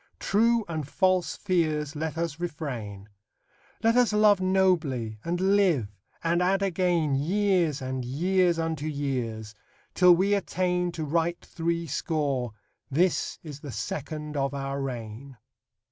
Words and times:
True 0.19 0.65
and 0.67 0.87
false 0.87 1.37
fears 1.37 1.95
let 1.95 2.17
us 2.17 2.39
refrain; 2.39 3.07
Let 3.83 3.95
us 3.95 4.11
love 4.13 4.41
nobly, 4.41 5.19
and 5.23 5.39
live, 5.39 5.95
and 6.23 6.41
add 6.41 6.63
again 6.63 7.13
Years 7.13 7.83
and 7.83 8.03
years 8.03 8.57
unto 8.57 8.87
years, 8.87 9.53
till 9.93 10.15
we 10.15 10.33
attain 10.33 10.91
To 10.93 11.05
write 11.05 11.45
three 11.45 11.85
score: 11.85 12.53
this 12.89 13.37
is 13.43 13.59
the 13.59 13.71
second 13.71 14.35
of 14.35 14.55
our 14.55 14.81
reign. 14.81 15.37